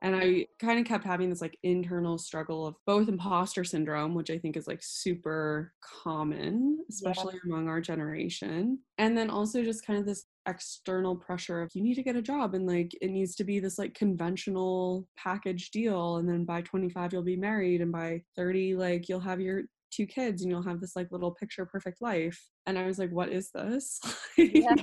[0.04, 4.28] And I kind of kept having this like internal struggle of both imposter syndrome, which
[4.28, 7.50] I think is like super common, especially yeah.
[7.50, 8.80] among our generation.
[8.98, 12.22] And then also just kind of this external pressure of you need to get a
[12.22, 16.60] job and like it needs to be this like conventional package deal and then by
[16.60, 20.62] 25 you'll be married and by 30 like you'll have your two kids and you'll
[20.62, 24.00] have this like little picture perfect life and i was like what is this
[24.36, 24.74] yeah.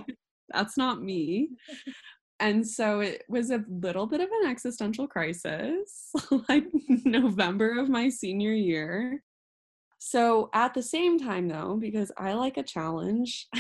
[0.50, 1.50] that's not me
[2.42, 6.12] and so it was a little bit of an existential crisis
[6.50, 6.66] like
[7.06, 9.24] november of my senior year
[10.00, 13.48] so at the same time though because i like a challenge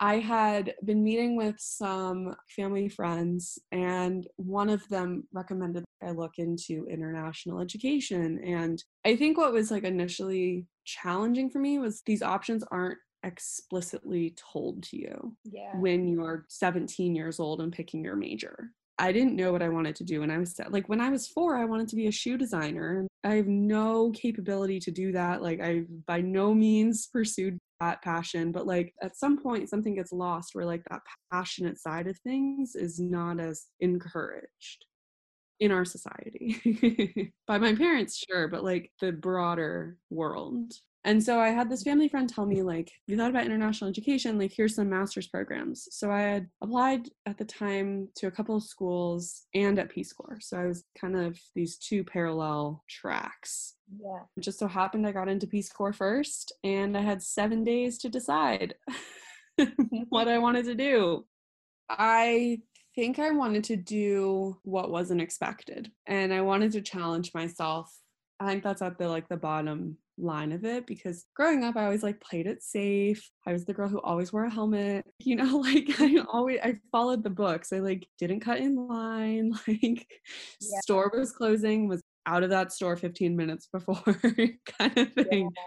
[0.00, 6.38] I had been meeting with some family friends, and one of them recommended I look
[6.38, 8.40] into international education.
[8.44, 14.34] And I think what was like initially challenging for me was these options aren't explicitly
[14.36, 15.76] told to you yeah.
[15.76, 18.70] when you're 17 years old and picking your major.
[19.00, 21.28] I didn't know what I wanted to do when I was like when I was
[21.28, 23.06] 4 I wanted to be a shoe designer.
[23.24, 25.40] I have no capability to do that.
[25.40, 30.12] Like I by no means pursued that passion but like at some point something gets
[30.12, 31.00] lost where like that
[31.32, 34.84] passionate side of things is not as encouraged
[35.60, 40.72] in our society by my parents sure but like the broader world
[41.04, 44.38] and so I had this family friend tell me, like, you thought about international education,
[44.38, 45.88] like, here's some master's programs.
[45.92, 50.12] So I had applied at the time to a couple of schools and at Peace
[50.12, 50.38] Corps.
[50.40, 53.74] So I was kind of these two parallel tracks.
[54.00, 54.22] Yeah.
[54.36, 57.98] It just so happened I got into Peace Corps first, and I had seven days
[57.98, 58.74] to decide
[60.08, 61.26] what I wanted to do.
[61.88, 62.60] I
[62.96, 67.96] think I wanted to do what wasn't expected, and I wanted to challenge myself.
[68.40, 71.84] I think that's at the like the bottom line of it because growing up I
[71.84, 73.30] always like played it safe.
[73.46, 75.06] I was the girl who always wore a helmet.
[75.20, 77.72] You know, like I always I followed the books.
[77.72, 79.52] I like didn't cut in line.
[79.68, 80.06] Like
[80.60, 80.80] yeah.
[80.80, 84.02] store was closing, was out of that store 15 minutes before
[84.78, 85.50] kind of thing.
[85.54, 85.62] Yeah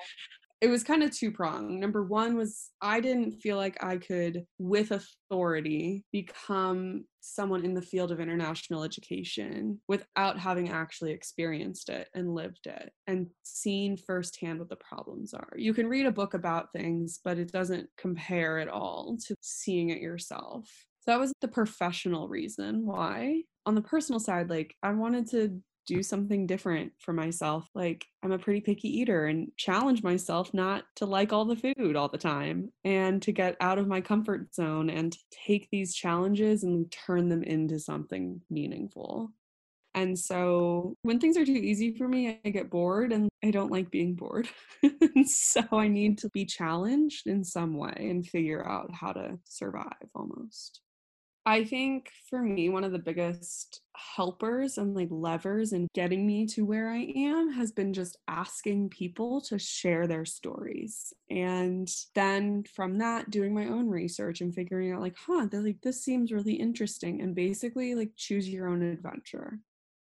[0.62, 1.80] it was kind of two pronged.
[1.80, 7.82] Number one was I didn't feel like I could, with authority, become someone in the
[7.82, 14.60] field of international education without having actually experienced it and lived it and seen firsthand
[14.60, 15.50] what the problems are.
[15.56, 19.90] You can read a book about things, but it doesn't compare at all to seeing
[19.90, 20.70] it yourself.
[21.02, 23.42] So that was the professional reason why.
[23.66, 27.68] On the personal side, like I wanted to do something different for myself.
[27.74, 31.96] Like, I'm a pretty picky eater and challenge myself not to like all the food
[31.96, 35.16] all the time and to get out of my comfort zone and
[35.48, 39.32] take these challenges and turn them into something meaningful.
[39.94, 43.72] And so when things are too easy for me, I get bored and I don't
[43.72, 44.48] like being bored.
[45.26, 50.10] so I need to be challenged in some way and figure out how to survive
[50.16, 50.82] almost.
[51.46, 56.46] I think for me, one of the biggest helpers and like levers in getting me
[56.48, 61.14] to where I am has been just asking people to share their stories.
[61.32, 65.82] And then from that, doing my own research and figuring out like, huh, they're like,
[65.82, 67.22] this seems really interesting.
[67.22, 69.60] And basically, like, choose your own adventure.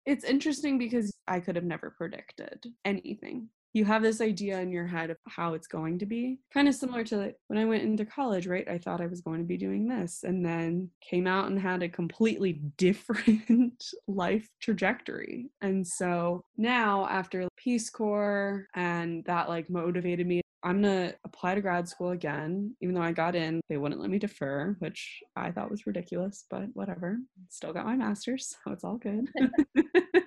[0.06, 4.88] It's interesting because I could have never predicted anything you have this idea in your
[4.88, 6.40] head of how it's going to be.
[6.52, 8.68] Kind of similar to when I went into college, right?
[8.68, 11.84] I thought I was going to be doing this and then came out and had
[11.84, 15.52] a completely different life trajectory.
[15.62, 21.62] And so now, after Peace Corps and that like motivated me I'm gonna apply to
[21.62, 25.52] grad school again, even though I got in, they wouldn't let me defer, which I
[25.52, 27.20] thought was ridiculous, but whatever.
[27.50, 29.30] Still got my master's, so it's all good.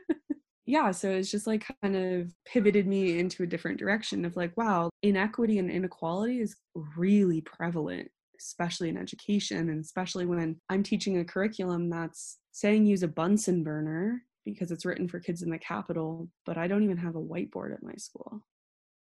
[0.71, 4.57] yeah, so it's just like kind of pivoted me into a different direction of like,
[4.57, 6.57] wow, inequity and inequality is
[6.97, 13.03] really prevalent, especially in education, and especially when I'm teaching a curriculum that's saying use
[13.03, 16.97] a Bunsen burner because it's written for kids in the capital, but I don't even
[16.99, 18.41] have a whiteboard at my school.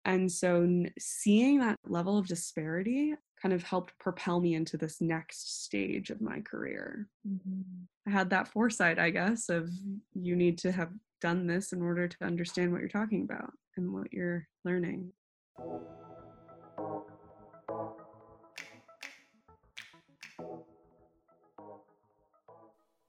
[0.04, 5.64] And so seeing that level of disparity kind of helped propel me into this next
[5.64, 7.08] stage of my career.
[7.26, 7.62] Mm-hmm.
[8.08, 9.70] I had that foresight, I guess, of
[10.14, 10.90] you need to have
[11.24, 15.10] done this in order to understand what you're talking about and what you're learning.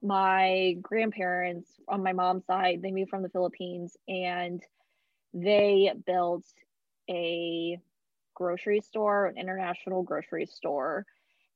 [0.00, 4.62] My grandparents on my mom's side, they moved from the Philippines and
[5.34, 6.46] they built
[7.10, 7.78] a
[8.32, 11.04] grocery store, an international grocery store,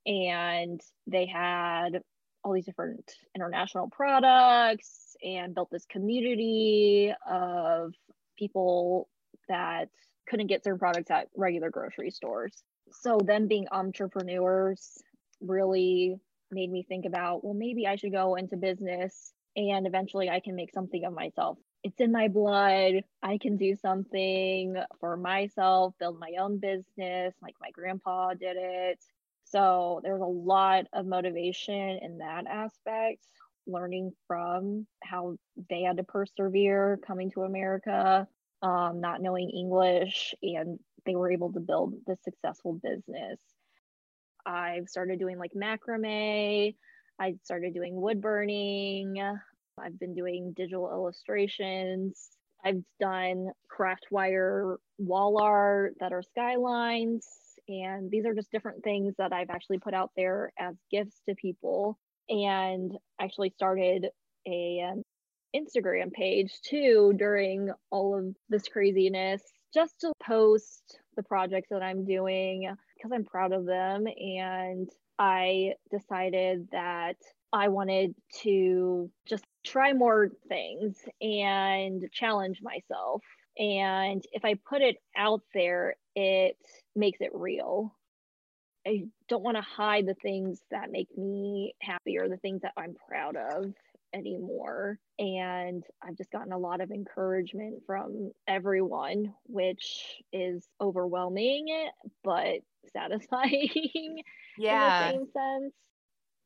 [0.05, 2.03] and they had
[2.42, 7.92] all these different international products and built this community of
[8.38, 9.09] people
[9.48, 9.88] that
[10.29, 12.62] couldn't get certain products at regular grocery stores.
[12.90, 15.03] So, them being entrepreneurs
[15.40, 16.16] really
[16.50, 20.57] made me think about well, maybe I should go into business and eventually I can
[20.57, 21.59] make something of myself.
[21.83, 23.05] It's in my blood.
[23.22, 28.98] I can do something for myself, build my own business, like my grandpa did it.
[29.50, 33.26] So there's a lot of motivation in that aspect,
[33.66, 35.36] learning from how
[35.68, 38.28] they had to persevere coming to America,
[38.62, 43.40] um, not knowing English, and they were able to build this successful business.
[44.46, 46.74] I've started doing like macrame.
[47.18, 49.20] I started doing wood burning.
[49.78, 52.30] I've been doing digital illustrations.
[52.64, 57.26] I've done craft wire wall art that are skylines.
[57.68, 61.35] And these are just different things that I've actually put out there as gifts to
[61.35, 61.99] people.
[62.29, 64.07] And actually started
[64.46, 65.03] a um,
[65.55, 69.42] Instagram page too during all of this craziness
[69.75, 74.07] just to post the projects that I'm doing because I'm proud of them.
[74.07, 77.16] And I decided that
[77.53, 83.23] I wanted to just try more things and challenge myself.
[83.61, 86.59] And if I put it out there, it
[86.96, 87.96] makes it real.
[88.87, 92.73] I don't want to hide the things that make me happy or the things that
[92.77, 93.75] I'm proud of
[94.14, 94.99] anymore.
[95.18, 101.90] And I've just gotten a lot of encouragement from everyone, which is overwhelming,
[102.25, 102.61] but
[102.92, 104.23] satisfying
[104.57, 104.70] Yeah.
[104.70, 105.75] in the same sense.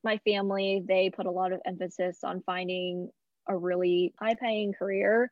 [0.05, 3.11] My family, they put a lot of emphasis on finding
[3.48, 5.31] a really high paying career.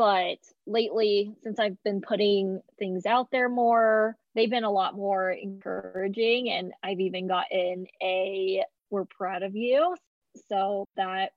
[0.00, 5.30] But lately, since I've been putting things out there more, they've been a lot more
[5.30, 6.48] encouraging.
[6.48, 9.94] And I've even gotten a we're proud of you.
[10.48, 11.32] So that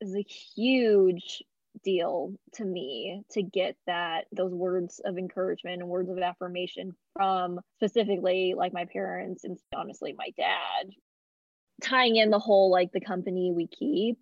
[0.00, 1.42] is a huge
[1.82, 7.58] deal to me to get that those words of encouragement and words of affirmation from
[7.74, 10.90] specifically like my parents and honestly my dad
[11.82, 14.20] tying in the whole like the company we keep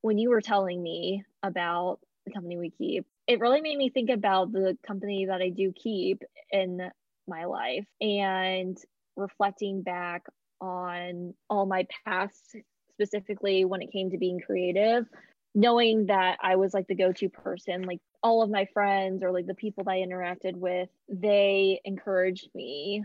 [0.00, 3.06] when you were telling me about the company we keep.
[3.26, 6.90] It really made me think about the company that i do keep in
[7.28, 8.76] my life and
[9.16, 10.24] reflecting back
[10.60, 12.56] on all my past
[12.92, 15.06] specifically when it came to being creative
[15.54, 19.46] knowing that I was like the go-to person, like all of my friends or like
[19.46, 23.04] the people that I interacted with, they encouraged me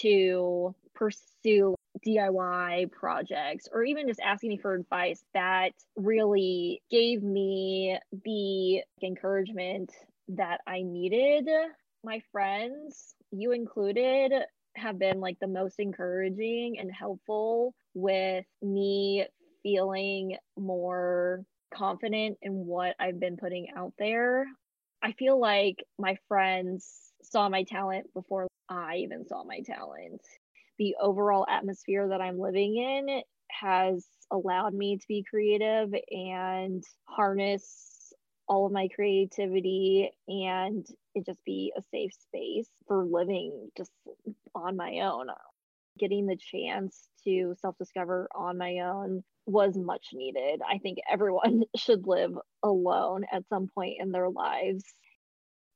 [0.00, 1.74] to pursue
[2.06, 9.92] DIY projects or even just asking me for advice that really gave me the encouragement
[10.28, 11.48] that I needed.
[12.02, 14.32] My friends, you included,
[14.76, 19.26] have been like the most encouraging and helpful with me
[19.62, 24.46] feeling more confident in what I've been putting out there.
[25.02, 30.22] I feel like my friends saw my talent before I even saw my talent.
[30.78, 38.12] The overall atmosphere that I'm living in has allowed me to be creative and harness
[38.48, 43.90] all of my creativity and it just be a safe space for living just
[44.54, 45.28] on my own.
[45.98, 50.60] Getting the chance to self discover on my own was much needed.
[50.68, 52.32] I think everyone should live
[52.62, 54.82] alone at some point in their lives.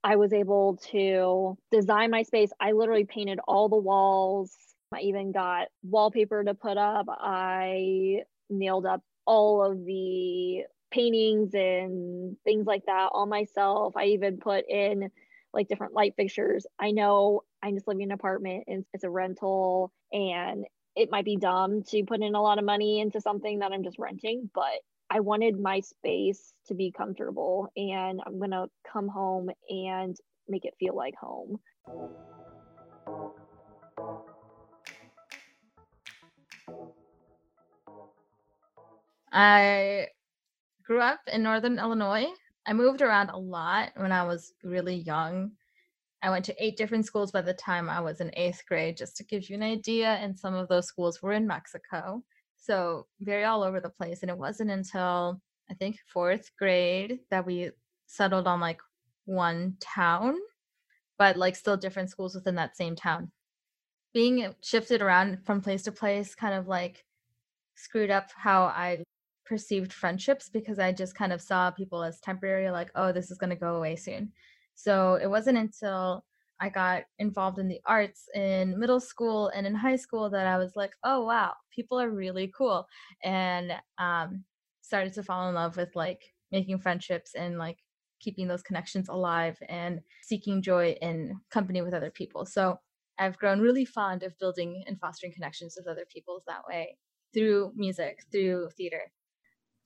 [0.03, 2.51] I was able to design my space.
[2.61, 4.53] I literally painted all the walls.
[4.93, 7.07] I even got wallpaper to put up.
[7.09, 13.97] I nailed up all of the paintings and things like that all myself.
[13.97, 15.11] I even put in
[15.53, 16.67] like different light fixtures.
[16.79, 20.65] I know I'm just living in an apartment and it's a rental and
[20.97, 23.85] it might be dumb to put in a lot of money into something that I'm
[23.85, 24.65] just renting, but
[25.11, 30.17] I wanted my space to be comfortable and I'm going to come home and
[30.49, 31.59] make it feel like home.
[39.33, 40.09] I
[40.85, 42.27] grew up in Northern Illinois.
[42.67, 45.53] I moved around a lot when I was really young.
[46.23, 49.17] I went to eight different schools by the time I was in eighth grade, just
[49.19, 50.09] to give you an idea.
[50.09, 52.25] And some of those schools were in Mexico.
[52.57, 54.23] So, very all over the place.
[54.23, 57.71] And it wasn't until I think fourth grade that we
[58.07, 58.81] settled on like
[59.27, 60.35] one town,
[61.19, 63.31] but like still different schools within that same town.
[64.15, 67.05] Being shifted around from place to place kind of like
[67.77, 69.05] screwed up how I
[69.49, 73.39] perceived friendships because I just kind of saw people as temporary, like, oh, this is
[73.39, 74.33] going to go away soon.
[74.75, 76.25] So it wasn't until
[76.61, 80.59] I got involved in the arts in middle school and in high school that I
[80.59, 82.87] was like, oh, wow, people are really cool.
[83.25, 84.45] And um,
[84.83, 87.79] started to fall in love with like making friendships and like
[88.21, 92.45] keeping those connections alive and seeking joy in company with other people.
[92.45, 92.79] So
[93.19, 96.99] I've grown really fond of building and fostering connections with other people that way
[97.33, 99.13] through music, through theater.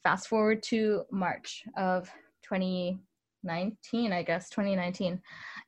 [0.02, 2.10] Fast forward to March of
[2.42, 5.20] 2019, I guess, 2019.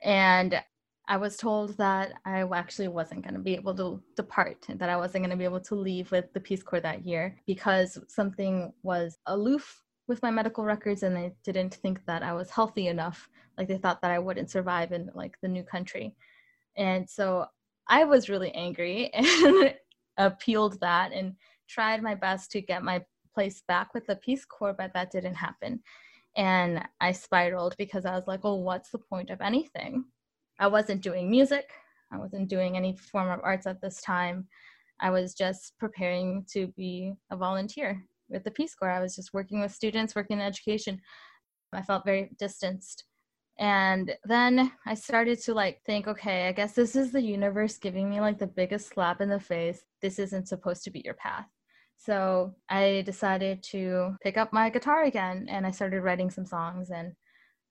[0.03, 0.63] And
[1.07, 4.97] I was told that I actually wasn't going to be able to depart, that I
[4.97, 8.73] wasn't going to be able to leave with the Peace Corps that year because something
[8.83, 13.29] was aloof with my medical records and they didn't think that I was healthy enough.
[13.59, 16.15] Like they thought that I wouldn't survive in like the new country.
[16.77, 17.47] And so
[17.89, 19.75] I was really angry and
[20.17, 21.35] appealed that and
[21.69, 23.03] tried my best to get my
[23.35, 25.81] place back with the Peace Corps, but that didn't happen.
[26.37, 30.05] And I spiraled because I was like, well, what's the point of anything?
[30.59, 31.71] I wasn't doing music.
[32.13, 34.47] I wasn't doing any form of arts at this time.
[35.01, 38.91] I was just preparing to be a volunteer with the Peace Corps.
[38.91, 41.01] I was just working with students, working in education.
[41.73, 43.05] I felt very distanced.
[43.59, 48.11] And then I started to like think, okay, I guess this is the universe giving
[48.11, 49.85] me like the biggest slap in the face.
[50.03, 51.47] This isn't supposed to be your path.
[52.05, 56.91] So I decided to pick up my guitar again and I started writing some songs
[56.91, 57.15] and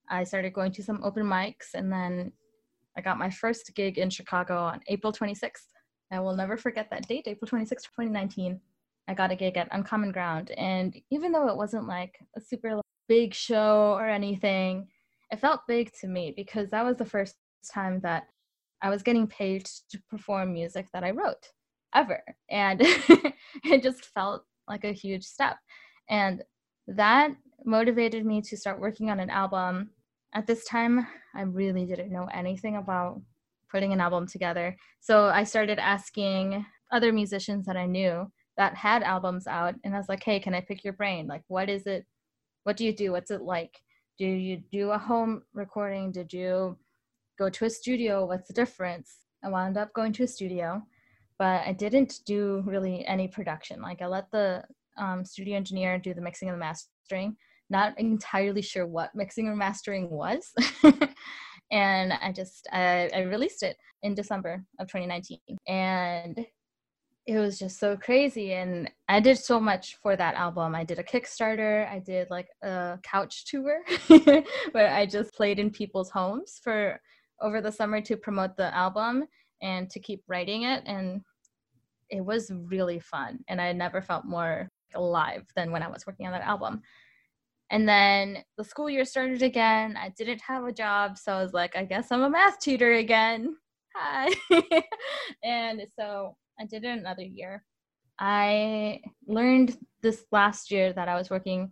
[0.09, 2.31] I started going to some open mics and then
[2.97, 5.67] I got my first gig in Chicago on April 26th.
[6.11, 8.59] I will never forget that date, April 26th, 2019.
[9.07, 10.49] I got a gig at Uncommon Ground.
[10.57, 14.88] And even though it wasn't like a super big show or anything,
[15.29, 17.36] it felt big to me because that was the first
[17.71, 18.23] time that
[18.81, 21.51] I was getting paid to perform music that I wrote
[21.93, 22.23] ever.
[22.49, 22.79] And
[23.63, 25.57] it just felt like a huge step.
[26.09, 26.43] And
[26.87, 27.31] that
[27.65, 29.89] motivated me to start working on an album
[30.33, 33.21] at this time, I really didn't know anything about
[33.71, 34.75] putting an album together.
[34.99, 39.97] So I started asking other musicians that I knew that had albums out, and I
[39.97, 41.27] was like, hey, can I pick your brain?
[41.27, 42.05] Like, what is it?
[42.63, 43.11] What do you do?
[43.11, 43.79] What's it like?
[44.17, 46.11] Do you do a home recording?
[46.11, 46.77] Did you
[47.39, 48.25] go to a studio?
[48.25, 49.11] What's the difference?
[49.43, 50.83] I wound up going to a studio,
[51.38, 53.81] but I didn't do really any production.
[53.81, 54.63] Like, I let the
[54.97, 57.36] um, studio engineer do the mixing and the mastering
[57.69, 60.51] not entirely sure what mixing or mastering was.
[61.71, 65.39] and I just I, I released it in December of 2019.
[65.67, 66.45] And
[67.25, 70.99] it was just so crazy and i did so much for that album i did
[70.99, 73.81] a kickstarter i did like a couch tour
[74.73, 76.99] where i just played in people's homes for
[77.41, 79.23] over the summer to promote the album
[79.64, 81.22] and to keep writing it and
[82.11, 86.28] it was really fun and i never felt more alive than when i was working
[86.28, 86.82] on that album
[87.74, 89.97] and then the school year started again.
[89.97, 92.93] I didn't have a job, so I was like, I guess I'm a math tutor
[92.93, 93.55] again.
[93.95, 94.30] Hi.
[95.43, 97.64] and so I did it another year.
[98.20, 101.72] I learned this last year that I was working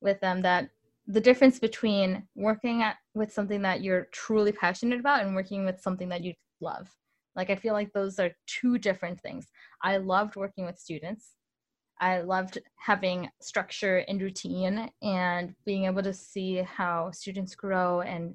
[0.00, 0.70] with them that
[1.06, 5.80] the difference between working at with something that you're truly passionate about and working with
[5.80, 6.90] something that you love.
[7.36, 9.46] Like I feel like those are two different things.
[9.82, 11.36] I loved working with students
[11.98, 18.34] I loved having structure and routine and being able to see how students grow and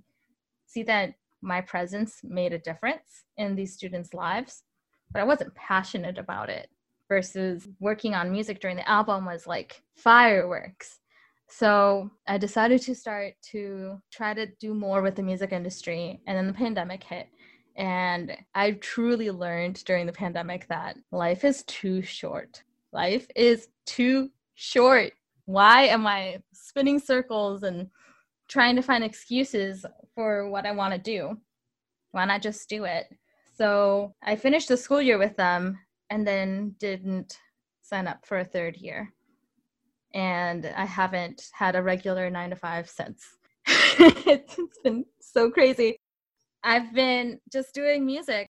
[0.65, 4.63] see that my presence made a difference in these students' lives.
[5.11, 6.69] But I wasn't passionate about it
[7.07, 10.99] versus working on music during the album was like fireworks.
[11.47, 16.21] So I decided to start to try to do more with the music industry.
[16.25, 17.27] And then the pandemic hit.
[17.75, 24.29] And I've truly learned during the pandemic that life is too short life is too
[24.55, 25.13] short.
[25.45, 27.89] Why am I spinning circles and
[28.47, 31.37] trying to find excuses for what I want to do?
[32.11, 33.07] Why not just do it?
[33.57, 37.37] So I finished the school year with them and then didn't
[37.81, 39.13] sign up for a third year.
[40.13, 43.25] And I haven't had a regular nine to five since.
[43.67, 45.97] it's been so crazy.
[46.63, 48.49] I've been just doing music.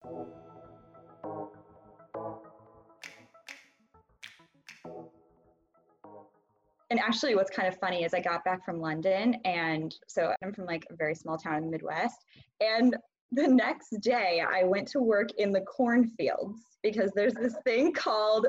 [6.90, 10.52] and actually what's kind of funny is i got back from london and so i'm
[10.52, 12.24] from like a very small town in the midwest
[12.60, 12.96] and
[13.32, 18.46] the next day i went to work in the cornfields because there's this thing called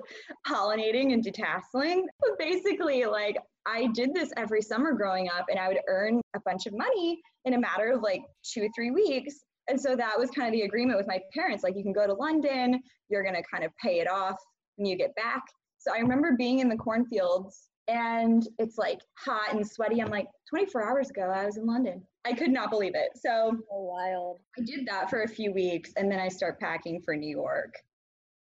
[0.47, 3.37] pollinating and detasseling but basically like
[3.67, 7.21] i did this every summer growing up and i would earn a bunch of money
[7.45, 9.35] in a matter of like two or three weeks
[9.71, 12.05] and so that was kind of the agreement with my parents like you can go
[12.05, 14.37] to london you're going to kind of pay it off
[14.75, 15.41] when you get back
[15.79, 20.01] so i remember being in the cornfields and it's like hot and sweaty.
[20.01, 22.01] I'm like, 24 hours ago, I was in London.
[22.25, 23.09] I could not believe it.
[23.15, 24.39] So wild.
[24.57, 27.73] I did that for a few weeks and then I start packing for New York.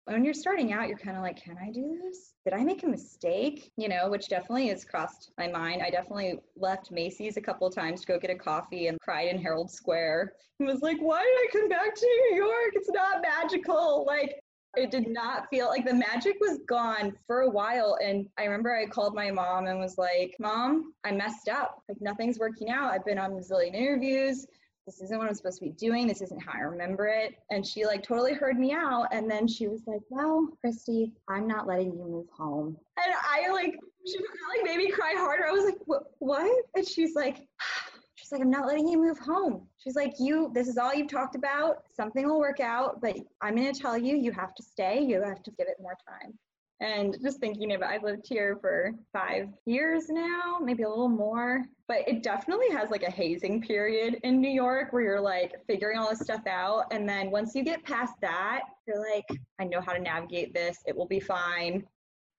[0.07, 2.33] When you're starting out, you're kind of like, can I do this?
[2.45, 3.71] Did I make a mistake?
[3.75, 5.81] You know, which definitely has crossed my mind.
[5.81, 9.41] I definitely left Macy's a couple times to go get a coffee and cried in
[9.41, 12.71] Herald Square and was like, why did I come back to New York?
[12.73, 14.05] It's not magical.
[14.07, 14.39] Like,
[14.77, 17.97] It did not feel like the magic was gone for a while.
[18.01, 21.81] And I remember I called my mom and was like, Mom, I messed up.
[21.89, 22.93] Like nothing's working out.
[22.93, 24.45] I've been on a zillion interviews.
[24.87, 26.07] This isn't what I'm supposed to be doing.
[26.07, 27.35] This isn't how I remember it.
[27.51, 29.07] And she like totally heard me out.
[29.11, 32.77] And then she was like, Well, Christy, I'm not letting you move home.
[32.97, 33.75] And I like,
[34.05, 35.45] she like made me cry harder.
[35.45, 36.63] I was like, What?
[36.75, 37.45] And she's like,
[38.15, 39.67] She's like, I'm not letting you move home.
[39.77, 41.83] She's like, You, this is all you've talked about.
[41.93, 45.01] Something will work out, but I'm going to tell you, you have to stay.
[45.01, 46.33] You have to give it more time.
[46.79, 51.65] And just thinking about, I've lived here for five years now, maybe a little more,
[51.87, 55.97] but it definitely has like a hazing period in New York where you're like figuring
[55.97, 56.85] all this stuff out.
[56.91, 59.25] And then once you get past that, you're like,
[59.59, 60.77] I know how to navigate this.
[60.85, 61.83] It will be fine,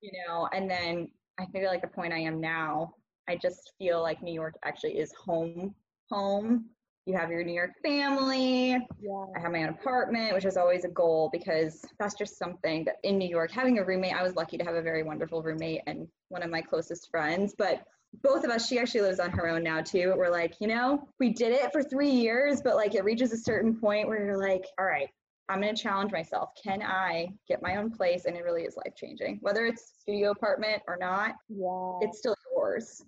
[0.02, 0.48] you know.
[0.52, 1.08] And then
[1.40, 2.94] I feel like the point I am now,
[3.28, 5.74] I just feel like New York actually is home,
[6.10, 6.66] home.
[7.08, 8.72] You have your New York family.
[9.00, 9.24] Yeah.
[9.34, 12.96] I have my own apartment, which was always a goal because that's just something that
[13.02, 15.80] in New York, having a roommate, I was lucky to have a very wonderful roommate
[15.86, 17.54] and one of my closest friends.
[17.56, 17.82] But
[18.22, 20.12] both of us, she actually lives on her own now too.
[20.18, 23.38] We're like, you know, we did it for three years, but like it reaches a
[23.38, 25.08] certain point where you're like, all right,
[25.48, 26.50] I'm going to challenge myself.
[26.62, 28.26] Can I get my own place?
[28.26, 29.38] And it really is life changing.
[29.40, 32.00] Whether it's studio apartment or not, Yeah.
[32.02, 33.02] it's still yours.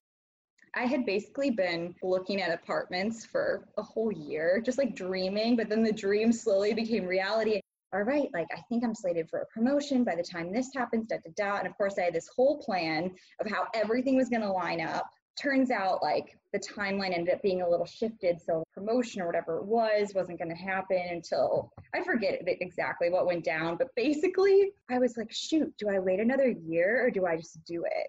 [0.74, 5.68] I had basically been looking at apartments for a whole year, just like dreaming, but
[5.68, 7.60] then the dream slowly became reality.
[7.92, 11.08] All right, like I think I'm slated for a promotion by the time this happens,
[11.08, 11.58] da da da.
[11.58, 13.10] And of course, I had this whole plan
[13.40, 15.10] of how everything was going to line up.
[15.36, 19.56] Turns out, like the timeline ended up being a little shifted, so promotion or whatever
[19.56, 23.76] it was wasn't going to happen until I forget exactly what went down.
[23.76, 27.64] But basically, I was like, shoot, do I wait another year or do I just
[27.64, 28.08] do it?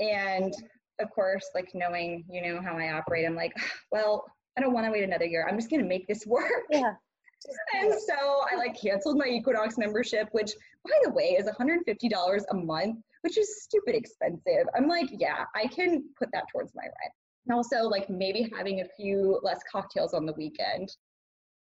[0.00, 0.54] And
[1.00, 3.52] of course, like knowing, you know, how I operate, I'm like,
[3.92, 4.24] well,
[4.56, 5.46] I don't want to wait another year.
[5.48, 6.64] I'm just going to make this work.
[6.70, 6.94] Yeah.
[7.74, 10.52] And so I like canceled my Equinox membership, which
[10.84, 14.66] by the way is $150 a month, which is stupid expensive.
[14.74, 17.12] I'm like, yeah, I can put that towards my rent.
[17.46, 20.88] And also like maybe having a few less cocktails on the weekend.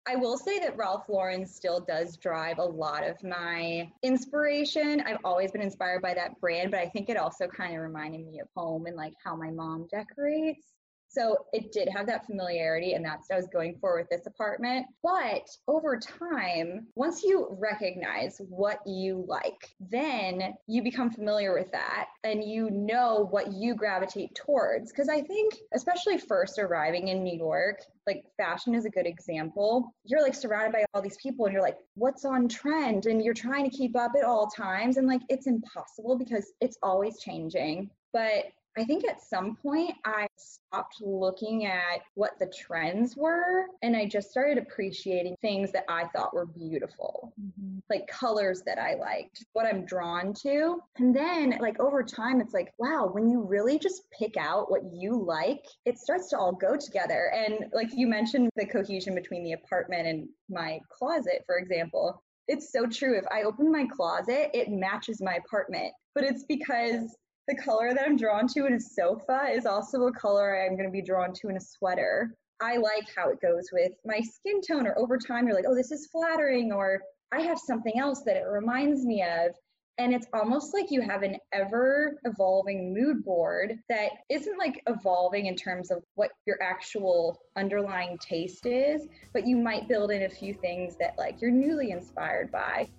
[0.07, 5.01] I will say that Ralph Lauren still does drive a lot of my inspiration.
[5.01, 8.23] I've always been inspired by that brand, but I think it also kind of reminded
[8.23, 10.74] me of home and like how my mom decorates.
[11.15, 14.27] So it did have that familiarity, and that's what I was going for with this
[14.27, 14.85] apartment.
[15.01, 22.07] But over time, once you recognize what you like, then you become familiar with that
[22.25, 24.91] and you know what you gravitate towards.
[24.91, 29.95] Because I think, especially first arriving in New York, like fashion is a good example.
[30.03, 33.05] You're like surrounded by all these people, and you're like, what's on trend?
[33.05, 34.97] And you're trying to keep up at all times.
[34.97, 37.89] And like, it's impossible because it's always changing.
[38.11, 38.45] But
[38.77, 44.05] I think at some point I stopped looking at what the trends were and I
[44.05, 47.81] just started appreciating things that I thought were beautiful, Mhm.
[47.89, 50.83] like colors that I liked, what I'm drawn to.
[50.97, 54.83] And then, like, over time, it's like, wow, when you really just pick out what
[54.91, 57.31] you like, it starts to all go together.
[57.33, 62.21] And, like, you mentioned the cohesion between the apartment and my closet, for example.
[62.47, 63.17] It's so true.
[63.17, 67.15] If I open my closet, it matches my apartment, but it's because
[67.47, 70.87] the color that I'm drawn to in a sofa is also a color I'm going
[70.87, 72.33] to be drawn to in a sweater.
[72.61, 75.75] I like how it goes with my skin tone, or over time, you're like, oh,
[75.75, 79.51] this is flattering, or I have something else that it reminds me of.
[79.97, 85.45] And it's almost like you have an ever evolving mood board that isn't like evolving
[85.45, 90.29] in terms of what your actual underlying taste is, but you might build in a
[90.29, 92.89] few things that like you're newly inspired by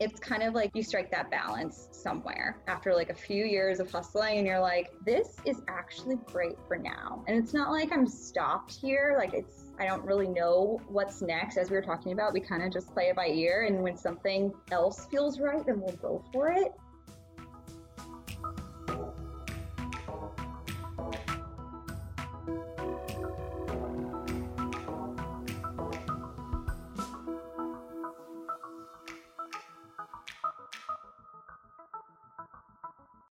[0.00, 3.90] it's kind of like you strike that balance somewhere after like a few years of
[3.90, 7.22] hustling and you're like this is actually great for now.
[7.28, 9.14] And it's not like i'm stopped here.
[9.18, 11.58] Like it's i don't really know what's next.
[11.58, 13.96] As we were talking about we kind of just play it by ear and when
[13.96, 16.72] something else feels right then we'll go for it